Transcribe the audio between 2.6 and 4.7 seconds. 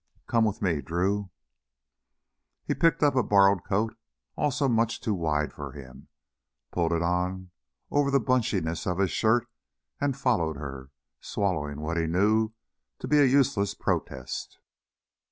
He picked up a borrowed coat, also